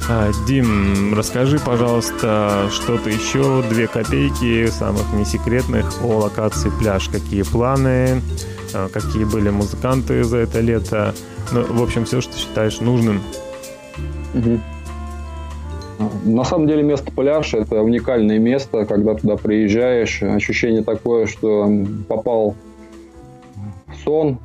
А, 0.10 0.32
Дим, 0.48 1.14
расскажи, 1.14 1.60
пожалуйста, 1.60 2.70
что-то 2.72 3.10
еще, 3.10 3.64
две 3.70 3.88
копейки, 3.88 4.68
самых 4.68 5.14
несекретных 5.14 6.02
о 6.04 6.20
локации 6.20 6.72
пляж. 6.80 7.08
Какие 7.10 7.44
планы, 7.44 8.22
а, 8.74 8.90
какие 8.90 9.26
были 9.26 9.50
музыканты 9.50 10.24
за 10.24 10.38
это 10.38 10.60
лето. 10.60 11.14
Ну, 11.52 11.64
в 11.64 11.84
общем, 11.84 12.06
все, 12.06 12.22
что 12.22 12.36
считаешь 12.38 12.80
нужным 12.80 13.22
Угу. 14.34 14.60
На 16.26 16.44
самом 16.44 16.68
деле 16.68 16.84
место 16.84 17.12
пляж– 17.12 17.54
это 17.56 17.82
уникальное 17.82 18.40
место, 18.40 18.86
когда 18.86 19.14
туда 19.14 19.38
приезжаешь, 19.38 20.22
ощущение 20.24 20.84
такое, 20.84 21.28
что 21.28 21.70
попал 22.08 22.56
в 23.88 24.04
сон, 24.04 24.40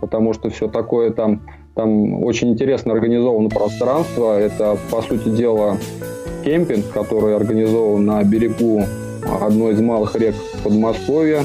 потому 0.00 0.32
что 0.32 0.50
все 0.50 0.68
такое 0.68 1.10
там, 1.10 1.42
там 1.74 2.22
очень 2.22 2.50
интересно 2.50 2.92
организовано 2.92 3.48
пространство. 3.48 4.38
Это, 4.38 4.78
по 4.90 5.02
сути 5.02 5.28
дела, 5.28 5.76
кемпинг, 6.44 6.90
который 6.92 7.36
организован 7.36 8.04
на 8.04 8.22
берегу 8.22 8.84
одной 9.40 9.72
из 9.72 9.80
малых 9.80 10.14
рек 10.16 10.34
Подмосковья. 10.62 11.42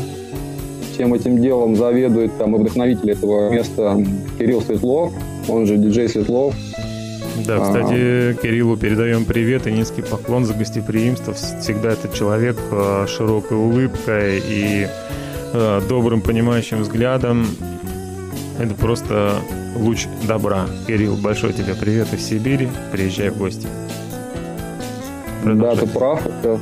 Всем 0.93 1.13
этим 1.13 1.41
делом 1.41 1.75
заведует 1.77 2.37
там 2.37 2.55
и 2.55 2.59
вдохновитель 2.59 3.11
этого 3.11 3.49
места 3.49 3.97
Кирилл 4.37 4.61
Светлов, 4.61 5.13
он 5.47 5.65
же 5.65 5.77
диджей 5.77 6.09
Светлов. 6.09 6.53
Да, 7.45 7.57
А. 7.57 7.61
кстати, 7.61 8.37
Кириллу 8.41 8.77
передаем 8.77 9.25
привет 9.25 9.67
и 9.67 9.71
низкий 9.71 10.01
поклон 10.01 10.45
за 10.45 10.53
гостеприимство. 10.53 11.33
Всегда 11.33 11.91
этот 11.91 12.13
человек 12.13 12.57
э, 12.71 13.05
широкой 13.07 13.57
улыбкой 13.57 14.41
и 14.45 14.87
э, 15.53 15.81
добрым 15.87 16.21
понимающим 16.21 16.81
взглядом. 16.81 17.47
Это 18.59 18.73
просто 18.73 19.35
луч 19.75 20.07
добра. 20.27 20.65
Кирилл, 20.87 21.15
большой 21.15 21.53
тебе 21.53 21.75
привет 21.75 22.13
из 22.13 22.27
Сибири. 22.27 22.67
Приезжай 22.91 23.29
в 23.29 23.37
гости. 23.37 23.67
Да, 25.45 25.75
ты 25.75 25.87
прав. 25.87 26.21
Это 26.25 26.59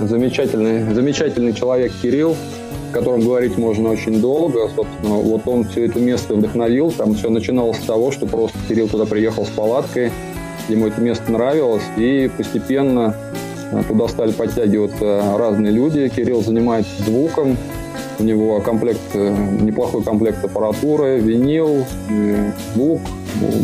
замечательный, 0.00 0.94
замечательный 0.94 1.52
человек 1.52 1.92
Кирилл, 2.00 2.36
котором 2.94 3.20
говорить 3.20 3.58
можно 3.58 3.90
очень 3.90 4.20
долго. 4.20 4.68
Собственно, 4.74 5.16
вот 5.16 5.42
он 5.46 5.64
все 5.64 5.84
это 5.84 5.98
место 5.98 6.34
вдохновил. 6.34 6.90
Там 6.92 7.14
все 7.14 7.28
начиналось 7.28 7.78
с 7.78 7.84
того, 7.84 8.10
что 8.10 8.26
просто 8.26 8.56
Кирилл 8.68 8.88
туда 8.88 9.04
приехал 9.04 9.44
с 9.44 9.50
палаткой, 9.50 10.10
ему 10.68 10.86
это 10.86 11.00
место 11.00 11.30
нравилось, 11.30 11.82
и 11.96 12.30
постепенно 12.36 13.14
э, 13.72 13.82
туда 13.86 14.08
стали 14.08 14.32
подтягиваться 14.32 15.36
разные 15.36 15.72
люди. 15.72 16.08
Кирилл 16.08 16.42
занимается 16.42 17.02
звуком, 17.02 17.56
у 18.18 18.22
него 18.22 18.60
комплект, 18.60 19.00
э, 19.14 19.34
неплохой 19.60 20.02
комплект 20.02 20.44
аппаратуры, 20.44 21.18
винил, 21.18 21.84
э, 22.10 22.52
звук, 22.74 23.00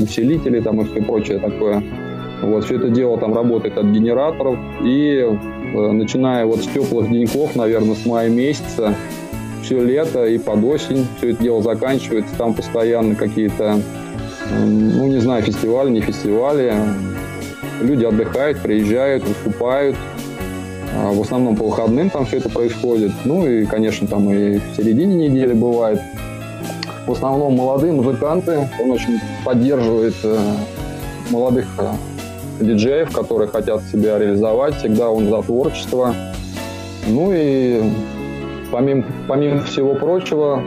усилители 0.02 0.60
там 0.60 0.80
и 0.80 0.84
все 0.84 1.02
прочее 1.02 1.38
такое. 1.38 1.82
Вот, 2.42 2.64
все 2.64 2.76
это 2.76 2.88
дело 2.88 3.18
там 3.18 3.34
работает 3.34 3.76
от 3.78 3.86
генераторов. 3.86 4.58
И 4.82 5.24
э, 5.24 5.92
начиная 5.92 6.46
вот 6.46 6.62
с 6.62 6.66
теплых 6.66 7.10
деньков, 7.10 7.54
наверное, 7.54 7.94
с 7.94 8.06
мая 8.06 8.28
месяца, 8.28 8.94
все 9.70 9.84
лето 9.84 10.24
и 10.24 10.36
под 10.36 10.64
осень 10.64 11.06
все 11.18 11.30
это 11.30 11.44
дело 11.44 11.62
заканчивается. 11.62 12.34
Там 12.36 12.54
постоянно 12.54 13.14
какие-то, 13.14 13.78
э, 14.50 14.64
ну, 14.64 15.06
не 15.06 15.18
знаю, 15.18 15.44
фестивали, 15.44 15.90
не 15.90 16.00
фестивали. 16.00 16.74
Люди 17.80 18.04
отдыхают, 18.04 18.58
приезжают, 18.58 19.22
выступают. 19.22 19.94
А 20.96 21.12
В 21.12 21.20
основном 21.20 21.54
по 21.54 21.66
выходным 21.66 22.10
там 22.10 22.26
все 22.26 22.38
это 22.38 22.48
происходит. 22.48 23.12
Ну 23.24 23.46
и, 23.46 23.64
конечно, 23.64 24.08
там 24.08 24.28
и 24.32 24.58
в 24.58 24.76
середине 24.76 25.28
недели 25.28 25.52
бывает. 25.52 26.00
В 27.06 27.12
основном 27.12 27.54
молодые 27.54 27.92
музыканты. 27.92 28.68
Он 28.82 28.90
очень 28.90 29.20
поддерживает 29.44 30.16
э, 30.24 30.36
молодых 31.30 31.68
э, 31.78 32.64
диджеев, 32.64 33.12
которые 33.12 33.46
хотят 33.46 33.84
себя 33.84 34.18
реализовать. 34.18 34.74
Всегда 34.78 35.10
он 35.10 35.28
за 35.28 35.40
творчество. 35.42 36.12
Ну 37.06 37.30
и 37.32 37.82
помимо, 38.70 39.04
помимо 39.28 39.62
всего 39.62 39.94
прочего, 39.94 40.62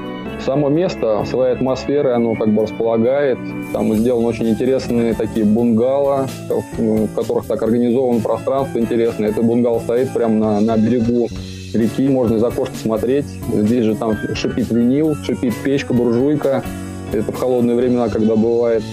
само 0.46 0.70
место 0.70 1.24
своей 1.26 1.54
атмосферой 1.54 2.16
оно 2.16 2.36
как 2.36 2.50
бы 2.50 2.64
располагает. 2.64 3.38
Там 3.72 3.94
сделаны 3.96 4.28
очень 4.28 4.50
интересные 4.50 5.14
такие 5.14 5.46
бунгало, 5.46 6.28
в 6.78 7.08
которых 7.16 7.46
так 7.46 7.62
организовано 7.62 8.22
пространство 8.22 8.80
интересное. 8.80 9.30
Это 9.30 9.42
бунгало 9.42 9.80
стоит 9.80 10.14
прямо 10.14 10.36
на, 10.36 10.60
на 10.62 10.78
берегу 10.78 11.28
реки, 11.74 12.08
можно 12.08 12.36
из 12.36 12.44
окошка 12.44 12.76
смотреть. 12.76 13.26
Здесь 13.54 13.86
же 13.86 13.96
там 13.96 14.16
шипит 14.34 14.70
винил, 14.72 15.16
шипит 15.16 15.54
печка, 15.64 15.94
буржуйка. 15.94 16.64
Это 17.12 17.32
в 17.32 17.36
холодные 17.36 17.76
времена, 17.76 18.10
когда 18.10 18.36
бывает. 18.36 18.84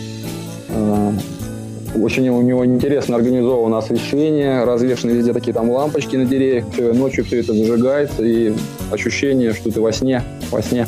Очень 1.95 2.29
у 2.29 2.41
него 2.43 2.65
интересно 2.65 3.17
организовано 3.17 3.79
освещение, 3.79 4.65
развешаны 4.65 5.11
везде 5.11 5.33
такие 5.33 5.53
там 5.53 5.71
лампочки 5.71 6.17
на 6.17 6.25
деревьях. 6.25 6.65
Всё, 6.73 6.93
Ночью 6.95 7.25
все 7.25 7.41
это 7.41 7.53
зажигается, 7.53 8.23
и 8.25 8.53
ощущение, 8.91 9.53
что 9.53 9.73
ты 9.73 9.81
во 9.81 9.93
сне, 9.93 10.23
во 10.51 10.63
сне. 10.63 10.87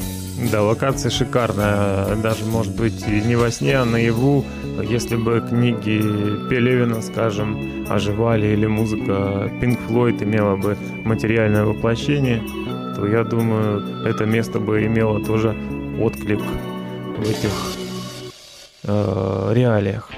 Да, 0.51 0.63
локация 0.63 1.11
шикарная. 1.11 2.17
Даже, 2.17 2.45
может 2.45 2.75
быть, 2.75 3.07
не 3.07 3.37
во 3.37 3.51
сне, 3.51 3.77
а 3.79 3.85
наяву. 3.85 4.45
Если 4.83 5.17
бы 5.17 5.43
книги 5.47 6.01
Пелевина, 6.49 7.03
скажем, 7.03 7.87
оживали 7.89 8.49
или 8.49 8.67
музыка 8.67 9.51
Pink 9.61 9.79
Floyd 9.89 10.23
имела 10.25 10.57
бы 10.57 10.77
материальное 11.05 11.65
воплощение, 11.65 12.43
то 12.97 13.07
я 13.07 13.25
думаю, 13.25 14.07
это 14.07 14.25
место 14.25 14.59
бы 14.59 14.85
имело 14.85 15.23
тоже 15.25 15.55
отклик 16.01 16.41
в 17.19 17.23
этих 17.23 17.51
э, 18.85 19.53
реалиях. 19.53 20.09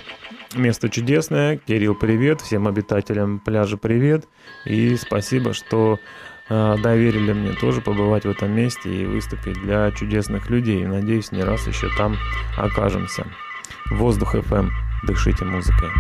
Место 0.55 0.89
чудесное. 0.89 1.57
Кирилл, 1.57 1.95
привет. 1.95 2.41
Всем 2.41 2.69
обитателям 2.69 3.41
пляжа 3.41 3.77
привет. 3.77 4.27
И 4.65 4.95
спасибо, 4.97 5.53
что 5.53 5.99
э, 6.49 6.77
доверили 6.83 7.33
мне 7.33 7.53
тоже 7.53 7.81
побывать 7.81 8.25
в 8.25 8.31
этом 8.31 8.53
месте 8.53 8.89
и 8.89 9.05
выступить 9.05 9.61
для 9.63 9.91
чудесных 9.91 10.51
людей. 10.51 10.87
Надеюсь, 10.87 11.33
не 11.33 11.43
раз 11.43 11.67
еще 11.67 11.89
там 11.97 12.17
окажемся. 12.57 13.27
Воздух 13.91 14.37
FM. 14.37 14.69
Дышите 15.03 15.45
музыкой. 15.45 15.91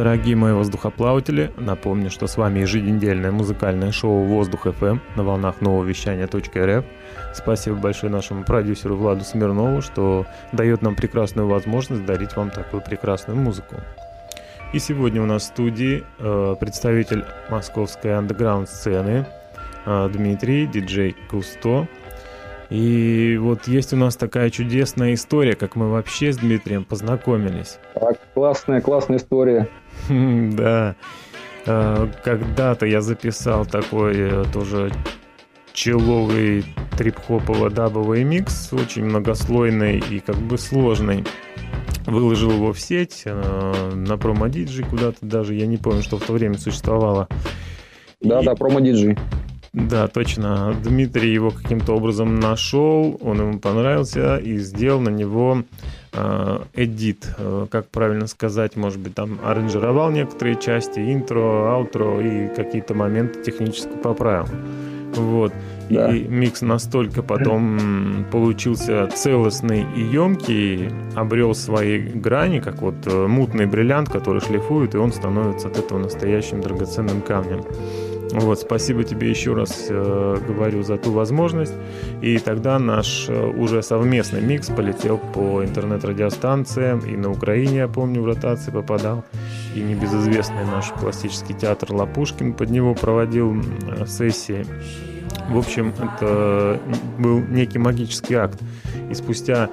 Дорогие 0.00 0.34
мои 0.34 0.54
воздухоплаватели, 0.54 1.52
напомню, 1.58 2.10
что 2.10 2.26
с 2.26 2.38
вами 2.38 2.60
еженедельное 2.60 3.30
музыкальное 3.32 3.92
шоу 3.92 4.24
«Воздух 4.24 4.66
FM 4.66 4.98
на 5.14 5.24
волнах 5.24 5.60
нового 5.60 5.84
вещания 5.84 6.26
.рф. 6.26 6.86
Спасибо 7.34 7.76
большое 7.76 8.10
нашему 8.10 8.44
продюсеру 8.44 8.96
Владу 8.96 9.24
Смирнову, 9.24 9.82
что 9.82 10.24
дает 10.52 10.80
нам 10.80 10.96
прекрасную 10.96 11.48
возможность 11.48 12.06
дарить 12.06 12.34
вам 12.34 12.48
такую 12.48 12.82
прекрасную 12.82 13.38
музыку. 13.38 13.76
И 14.72 14.78
сегодня 14.78 15.20
у 15.20 15.26
нас 15.26 15.42
в 15.42 15.46
студии 15.48 16.02
э, 16.18 16.56
представитель 16.58 17.26
московской 17.50 18.16
андеграунд 18.16 18.70
сцены 18.70 19.26
а, 19.84 20.08
Дмитрий, 20.08 20.66
диджей 20.66 21.14
Кусто. 21.28 21.86
И 22.70 23.36
вот 23.40 23.66
есть 23.66 23.92
у 23.92 23.96
нас 23.96 24.16
такая 24.16 24.48
чудесная 24.50 25.14
история, 25.14 25.54
как 25.54 25.74
мы 25.74 25.90
вообще 25.90 26.32
с 26.32 26.36
Дмитрием 26.38 26.84
познакомились. 26.84 27.78
Так, 27.94 28.18
классная, 28.32 28.80
классная 28.80 29.18
история. 29.18 29.68
Да. 30.08 30.94
А, 31.66 32.08
Когда-то 32.24 32.86
я 32.86 33.00
записал 33.00 33.66
такой 33.66 34.14
э, 34.16 34.44
тоже 34.52 34.92
человый 35.72 36.64
трип-хопово-дабовый 36.96 38.24
микс, 38.24 38.72
очень 38.72 39.04
многослойный 39.04 39.98
и 39.98 40.20
как 40.20 40.36
бы 40.36 40.56
сложный. 40.56 41.24
Выложил 42.06 42.52
его 42.52 42.72
в 42.72 42.80
сеть 42.80 43.22
э, 43.24 43.92
на 43.94 44.16
промо-диджи 44.16 44.84
куда-то 44.84 45.18
даже, 45.20 45.54
я 45.54 45.66
не 45.66 45.76
помню, 45.76 46.02
что 46.02 46.18
в 46.18 46.24
то 46.24 46.32
время 46.32 46.56
существовало. 46.56 47.28
Да, 48.20 48.42
да, 48.42 48.54
промо-диджи. 48.54 49.16
Да, 49.72 50.08
точно. 50.08 50.74
Дмитрий 50.82 51.32
его 51.32 51.50
каким-то 51.50 51.94
образом 51.94 52.40
нашел, 52.40 53.16
он 53.22 53.40
ему 53.40 53.58
понравился 53.60 54.36
и 54.36 54.56
сделал 54.58 55.00
на 55.00 55.10
него 55.10 55.62
э, 56.12 56.58
эдит, 56.74 57.28
э, 57.38 57.66
как 57.70 57.88
правильно 57.88 58.26
сказать, 58.26 58.74
может 58.74 58.98
быть, 58.98 59.14
там 59.14 59.38
аранжировал 59.44 60.10
некоторые 60.10 60.56
части, 60.56 60.98
интро, 60.98 61.72
аутро 61.72 62.20
и 62.20 62.48
какие-то 62.48 62.94
моменты 62.94 63.44
технически 63.44 63.92
поправил. 64.02 64.48
Вот. 65.14 65.52
Да. 65.88 66.14
И 66.14 66.26
микс 66.26 66.62
настолько 66.62 67.22
потом 67.22 68.26
получился 68.30 69.08
целостный 69.08 69.84
и 69.96 70.00
емкий, 70.00 70.88
обрел 71.16 71.54
свои 71.54 71.98
грани, 71.98 72.60
как 72.60 72.80
вот 72.82 72.94
э, 73.06 73.26
мутный 73.26 73.66
бриллиант, 73.66 74.08
который 74.08 74.40
шлифует, 74.40 74.94
и 74.94 74.98
он 74.98 75.12
становится 75.12 75.68
от 75.68 75.78
этого 75.78 75.98
настоящим 75.98 76.60
драгоценным 76.60 77.22
камнем. 77.22 77.64
Вот, 78.32 78.60
спасибо 78.60 79.04
тебе 79.04 79.30
еще 79.30 79.54
раз 79.54 79.86
э, 79.88 80.38
говорю 80.46 80.82
за 80.82 80.96
ту 80.96 81.12
возможность. 81.12 81.74
И 82.22 82.38
тогда 82.38 82.78
наш 82.78 83.26
э, 83.28 83.46
уже 83.50 83.82
совместный 83.82 84.40
микс 84.40 84.68
полетел 84.68 85.18
по 85.18 85.64
интернет-радиостанциям. 85.64 87.00
И 87.00 87.16
на 87.16 87.30
Украине, 87.30 87.78
я 87.78 87.88
помню, 87.88 88.22
в 88.22 88.26
ротации 88.26 88.70
попадал. 88.70 89.24
И 89.74 89.80
небезызвестный 89.80 90.64
наш 90.64 90.90
пластический 90.92 91.54
театр 91.54 91.92
Лапушкин 91.92 92.54
под 92.54 92.70
него 92.70 92.94
проводил 92.94 93.56
э, 93.56 94.06
сессии. 94.06 94.64
В 95.48 95.58
общем, 95.58 95.92
это 95.98 96.80
был 97.18 97.40
некий 97.40 97.78
магический 97.78 98.34
акт. 98.34 98.60
И 99.10 99.14
спустя 99.14 99.68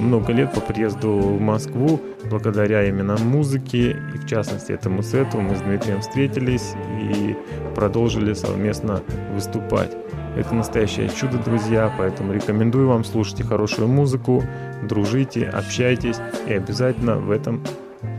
много 0.00 0.32
лет 0.32 0.52
по 0.52 0.60
приезду 0.60 1.10
в 1.10 1.40
Москву, 1.40 2.00
благодаря 2.30 2.84
именно 2.86 3.16
музыке, 3.16 3.96
и 4.14 4.18
в 4.18 4.26
частности 4.26 4.72
этому 4.72 5.02
сету, 5.02 5.40
мы 5.40 5.56
с 5.56 5.60
Дмитрием 5.60 6.00
встретились 6.00 6.74
и 7.00 7.36
продолжили 7.74 8.32
совместно 8.32 9.02
выступать. 9.32 9.96
Это 10.36 10.54
настоящее 10.54 11.08
чудо, 11.08 11.38
друзья, 11.38 11.92
поэтому 11.98 12.32
рекомендую 12.32 12.88
вам 12.88 13.04
слушайте 13.04 13.42
хорошую 13.42 13.88
музыку, 13.88 14.42
дружите, 14.82 15.48
общайтесь, 15.48 16.16
и 16.46 16.52
обязательно 16.52 17.16
в 17.16 17.30
этом 17.30 17.62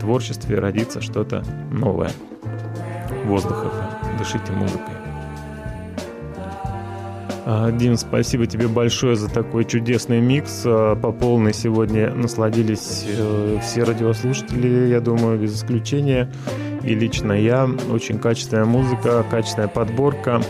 творчестве 0.00 0.58
родится 0.58 1.00
что-то 1.00 1.44
новое. 1.70 2.10
Воздух 3.24 3.64
FM. 3.64 4.18
Дышите 4.18 4.52
музыкой. 4.52 5.07
А, 7.50 7.72
Дим, 7.72 7.96
спасибо 7.96 8.46
тебе 8.46 8.68
большое 8.68 9.16
за 9.16 9.30
такой 9.30 9.64
чудесный 9.64 10.20
микс. 10.20 10.64
А, 10.66 10.94
По 10.96 11.12
полной 11.12 11.54
сегодня 11.54 12.12
насладились 12.12 13.06
э, 13.08 13.58
все 13.62 13.84
радиослушатели, 13.84 14.88
я 14.88 15.00
думаю, 15.00 15.38
без 15.38 15.56
исключения. 15.56 16.30
И 16.82 16.94
лично 16.94 17.32
я. 17.32 17.66
Очень 17.90 18.18
качественная 18.18 18.66
музыка, 18.66 19.24
качественная 19.30 19.68
подборка. 19.68 20.42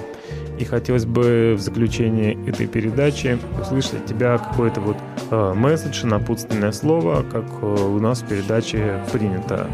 И 0.59 0.65
хотелось 0.65 1.07
бы 1.07 1.55
в 1.57 1.61
заключении 1.61 2.37
этой 2.49 2.67
передачи 2.67 3.39
услышать 3.63 3.95
от 3.95 4.07
тебя 4.07 4.37
какой-то 4.37 4.81
вот 4.81 4.97
э, 5.31 5.55
месседж, 5.55 6.05
напутственное 6.05 6.73
слово, 6.73 7.23
как 7.23 7.45
э, 7.63 7.65
у 7.65 8.01
нас 8.01 8.23
в 8.23 8.27
передаче 8.27 9.01
принято. 9.13 9.69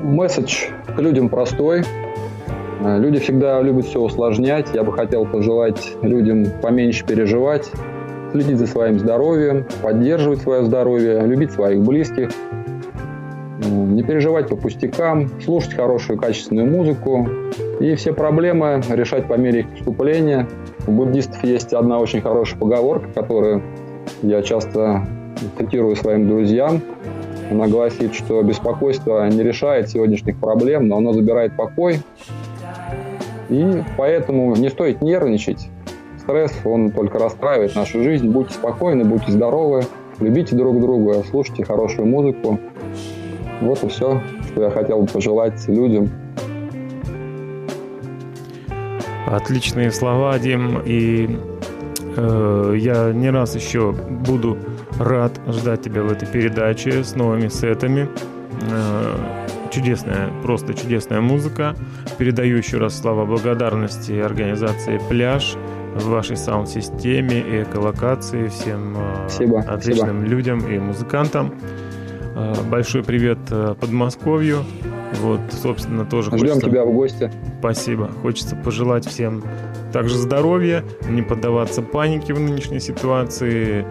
Месседж 0.00 0.66
к 0.96 1.00
людям 1.00 1.28
простой. 1.28 1.82
Э, 2.80 2.98
Люди 2.98 3.18
всегда 3.18 3.60
любят 3.62 3.86
все 3.86 4.00
усложнять. 4.00 4.68
Я 4.74 4.82
бы 4.82 4.92
хотел 4.92 5.26
пожелать 5.26 5.94
людям 6.02 6.46
поменьше 6.62 7.04
переживать, 7.04 7.70
следить 8.32 8.58
за 8.58 8.66
своим 8.66 8.98
здоровьем, 8.98 9.66
поддерживать 9.82 10.40
свое 10.42 10.64
здоровье, 10.64 11.26
любить 11.26 11.52
своих 11.52 11.80
близких, 11.82 12.30
не 13.64 14.02
переживать 14.02 14.48
по 14.48 14.56
пустякам, 14.56 15.30
слушать 15.40 15.74
хорошую 15.74 16.18
качественную 16.18 16.70
музыку 16.70 17.28
и 17.80 17.94
все 17.94 18.12
проблемы 18.12 18.82
решать 18.90 19.26
по 19.28 19.34
мере 19.34 19.60
их 19.60 19.70
поступления. 19.70 20.48
У 20.86 20.92
буддистов 20.92 21.42
есть 21.44 21.72
одна 21.72 21.98
очень 21.98 22.20
хорошая 22.20 22.58
поговорка, 22.58 23.08
которую 23.14 23.62
я 24.22 24.42
часто 24.42 25.06
цитирую 25.58 25.96
своим 25.96 26.28
друзьям. 26.28 26.82
Она 27.50 27.68
гласит, 27.68 28.14
что 28.14 28.42
беспокойство 28.42 29.28
не 29.28 29.42
решает 29.42 29.90
сегодняшних 29.90 30.38
проблем, 30.38 30.88
но 30.88 30.96
оно 30.96 31.12
забирает 31.12 31.56
покой. 31.56 32.00
И 33.48 33.82
поэтому 33.96 34.54
не 34.56 34.70
стоит 34.70 35.02
нервничать. 35.02 35.68
Стресс, 36.18 36.52
он 36.64 36.90
только 36.90 37.18
расстраивает 37.18 37.74
нашу 37.74 38.02
жизнь. 38.02 38.28
Будьте 38.28 38.54
спокойны, 38.54 39.04
будьте 39.04 39.30
здоровы, 39.30 39.82
любите 40.20 40.56
друг 40.56 40.80
друга, 40.80 41.22
слушайте 41.28 41.64
хорошую 41.64 42.06
музыку. 42.06 42.58
Вот 43.60 43.82
и 43.82 43.88
все, 43.88 44.22
что 44.48 44.64
я 44.64 44.70
хотел 44.70 45.02
бы 45.02 45.06
пожелать 45.06 45.68
людям. 45.68 46.10
Отличные 49.26 49.90
слова, 49.90 50.38
Дим. 50.38 50.80
И 50.84 51.38
э, 52.16 52.74
я 52.78 53.12
не 53.12 53.30
раз 53.30 53.54
еще 53.54 53.92
буду 53.92 54.58
рад 54.98 55.32
ждать 55.48 55.82
тебя 55.82 56.02
в 56.02 56.12
этой 56.12 56.28
передаче 56.28 57.02
с 57.02 57.14
новыми 57.14 57.48
сетами. 57.48 58.08
Э, 58.70 59.43
чудесная, 59.74 60.30
просто 60.42 60.74
чудесная 60.74 61.20
музыка. 61.20 61.74
Передаю 62.18 62.56
еще 62.56 62.78
раз 62.78 62.98
слова 62.98 63.24
благодарности 63.24 64.12
организации 64.12 65.00
«Пляж», 65.08 65.56
в 65.94 66.08
вашей 66.08 66.36
саунд-системе 66.36 67.38
и 67.40 67.62
эколокации, 67.62 68.48
всем 68.48 68.96
э, 68.96 69.28
Спасибо, 69.28 69.60
отличным 69.60 70.16
спасибо. 70.16 70.24
людям 70.26 70.58
и 70.68 70.78
музыкантам. 70.80 71.54
Э, 72.34 72.52
Большой 72.68 73.04
привет 73.04 73.38
э, 73.50 73.76
Подмосковью. 73.78 74.64
Вот, 75.22 75.38
собственно, 75.52 76.04
тоже 76.04 76.30
Ждем 76.30 76.40
хочется- 76.40 76.60
тебя 76.68 76.84
в 76.84 76.92
гости. 76.92 77.30
Спасибо. 77.60 78.10
Хочется 78.22 78.56
пожелать 78.56 79.06
всем 79.06 79.44
также 79.92 80.18
здоровья, 80.18 80.82
не 81.08 81.22
поддаваться 81.22 81.80
панике 81.80 82.34
в 82.34 82.40
нынешней 82.40 82.80
ситуации. 82.80 83.86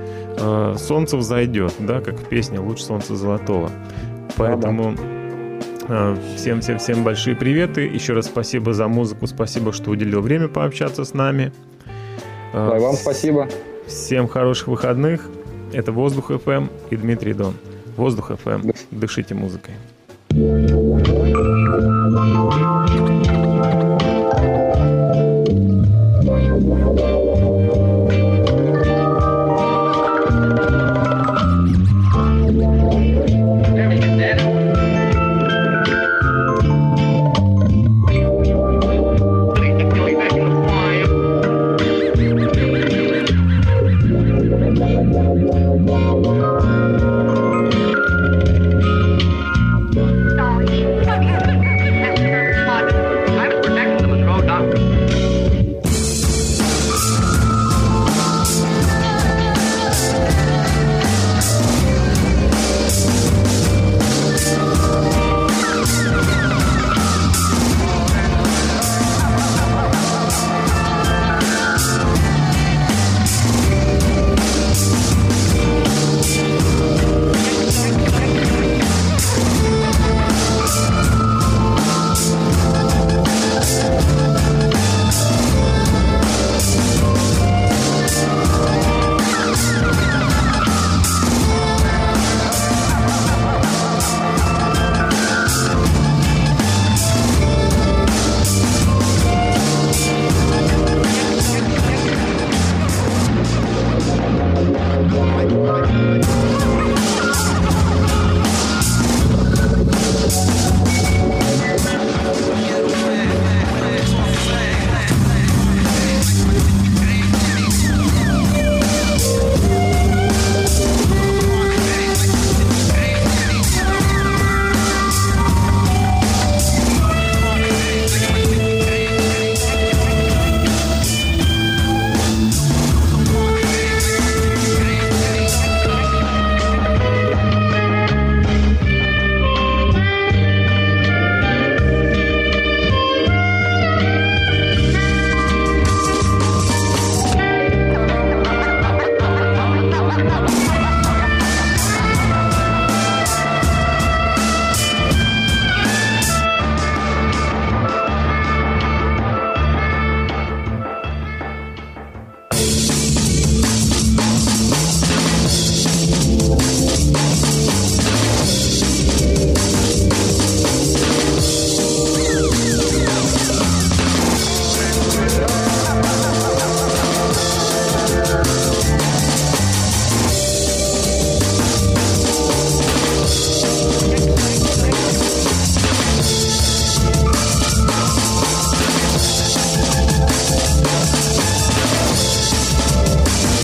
Солнце 0.76 1.16
взойдет, 1.16 1.74
да, 1.80 2.02
как 2.02 2.20
в 2.20 2.26
песне 2.26 2.60
«Луч 2.60 2.82
солнца 2.82 3.16
золотого». 3.16 3.70
Поэтому 4.36 4.92
э, 4.92 5.13
всем-всем-всем 6.38 7.04
большие 7.04 7.36
приветы. 7.36 7.82
Еще 7.82 8.14
раз 8.14 8.26
спасибо 8.26 8.74
за 8.74 8.88
музыку, 8.88 9.28
спасибо, 9.28 9.74
что 9.74 9.92
уделил 9.92 10.22
время 10.22 10.48
пообщаться 10.48 11.04
с 11.04 11.14
нами. 11.14 11.52
Э, 12.54 12.70
Да, 12.70 12.78
и 12.78 12.80
вам 12.80 12.96
спасибо. 12.96 13.50
Всем 13.88 14.28
хороших 14.28 14.68
выходных. 14.68 15.28
Это 15.74 15.92
Воздух 15.92 16.32
FM 16.32 16.70
и 16.90 16.96
Дмитрий 16.96 17.34
Дон. 17.34 17.56
Воздух 17.98 18.32
FM. 18.32 18.76
Дышите 18.92 19.36
музыкой. 19.36 19.74
Thank 23.64 23.83